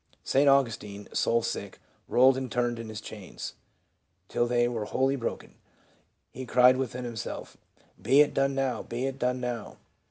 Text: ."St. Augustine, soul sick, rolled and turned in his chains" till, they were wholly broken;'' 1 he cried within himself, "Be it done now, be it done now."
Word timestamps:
."St. 0.33 0.49
Augustine, 0.49 1.07
soul 1.13 1.43
sick, 1.43 1.77
rolled 2.07 2.35
and 2.35 2.51
turned 2.51 2.79
in 2.79 2.89
his 2.89 3.01
chains" 3.01 3.53
till, 4.29 4.47
they 4.47 4.67
were 4.67 4.85
wholly 4.85 5.15
broken;'' 5.15 5.51
1 5.51 5.57
he 6.31 6.45
cried 6.47 6.77
within 6.77 7.05
himself, 7.05 7.55
"Be 8.01 8.21
it 8.21 8.33
done 8.33 8.55
now, 8.55 8.81
be 8.81 9.05
it 9.05 9.19
done 9.19 9.39
now." 9.39 9.77